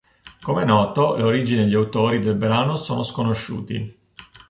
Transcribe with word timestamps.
Come 0.41 0.63
è 0.63 0.65
noto 0.65 1.13
le 1.15 1.21
origini 1.21 1.61
e 1.61 1.65
gli 1.67 1.75
autori 1.75 2.17
del 2.17 2.33
brano 2.33 2.75
sono 2.75 3.03
sconosciuti. 3.03 3.99